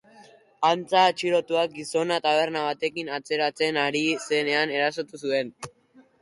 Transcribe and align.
Antza, 0.67 1.01
atxilotuak 1.09 1.75
gizona 1.75 2.17
taberna 2.27 2.63
batetik 2.69 3.11
ateratzen 3.19 3.79
ari 3.83 4.03
zenean 4.25 4.75
erasotu 4.79 5.23
zuen. 5.23 5.55